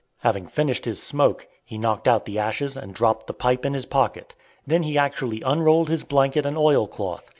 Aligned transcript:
Having 0.21 0.47
finished 0.47 0.85
his 0.85 0.99
smoke, 0.99 1.47
he 1.63 1.77
knocked 1.77 2.07
out 2.07 2.25
the 2.25 2.39
ashes 2.39 2.75
and 2.75 2.91
dropped 2.91 3.27
the 3.27 3.35
pipe 3.35 3.67
in 3.67 3.75
his 3.75 3.85
pocket. 3.85 4.33
Then 4.65 4.81
he 4.81 4.97
actually 4.97 5.43
unrolled 5.43 5.89
his 5.89 6.03
blanket 6.03 6.43
and 6.43 6.57
oil 6.57 6.87
cloth. 6.87 7.29